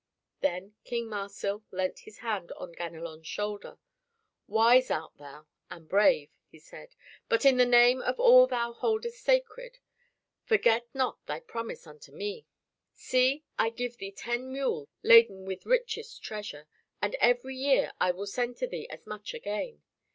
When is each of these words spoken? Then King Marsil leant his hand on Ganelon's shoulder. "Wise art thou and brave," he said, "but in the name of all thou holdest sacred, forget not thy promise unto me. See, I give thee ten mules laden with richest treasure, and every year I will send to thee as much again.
Then 0.39 0.73
King 0.83 1.09
Marsil 1.09 1.61
leant 1.69 1.99
his 1.99 2.17
hand 2.25 2.51
on 2.53 2.71
Ganelon's 2.73 3.27
shoulder. 3.27 3.77
"Wise 4.47 4.89
art 4.89 5.13
thou 5.19 5.45
and 5.69 5.87
brave," 5.87 6.31
he 6.47 6.57
said, 6.57 6.95
"but 7.29 7.45
in 7.45 7.57
the 7.57 7.67
name 7.67 8.01
of 8.01 8.19
all 8.19 8.47
thou 8.47 8.73
holdest 8.73 9.21
sacred, 9.23 9.77
forget 10.43 10.87
not 10.95 11.23
thy 11.27 11.39
promise 11.39 11.85
unto 11.85 12.11
me. 12.11 12.47
See, 12.95 13.43
I 13.59 13.69
give 13.69 13.97
thee 13.97 14.11
ten 14.11 14.51
mules 14.51 14.87
laden 15.03 15.45
with 15.45 15.67
richest 15.67 16.23
treasure, 16.23 16.67
and 16.99 17.13
every 17.19 17.55
year 17.55 17.91
I 17.99 18.09
will 18.09 18.25
send 18.25 18.57
to 18.57 18.67
thee 18.67 18.89
as 18.89 19.05
much 19.05 19.35
again. 19.35 19.83